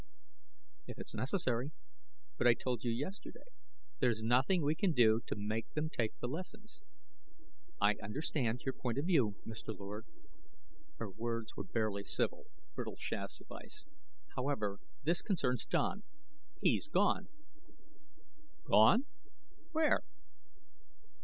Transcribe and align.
"If 0.87 0.97
it's 0.97 1.13
necessary. 1.13 1.69
But 2.39 2.47
I 2.47 2.55
told 2.55 2.83
you 2.83 2.89
yesterday, 2.89 3.43
there's 3.99 4.23
nothing 4.23 4.63
we 4.63 4.73
can 4.73 4.93
do 4.93 5.19
to 5.27 5.35
make 5.35 5.71
them 5.75 5.91
take 5.91 6.17
the 6.17 6.27
lessons." 6.27 6.81
"I 7.79 7.93
understand 8.01 8.63
your 8.65 8.73
point 8.73 8.97
of 8.97 9.05
view, 9.05 9.35
Mr. 9.45 9.77
Lord." 9.77 10.07
Her 10.97 11.07
words 11.11 11.55
were 11.55 11.65
barely 11.65 12.03
civil, 12.03 12.45
brittle 12.73 12.95
shafts 12.97 13.41
of 13.41 13.51
ice. 13.51 13.85
"However, 14.35 14.79
this 15.03 15.21
concerns 15.21 15.67
Don; 15.67 16.01
he's 16.59 16.87
gone." 16.87 17.27
"Gone? 18.63 19.05
Where?" 19.71 20.01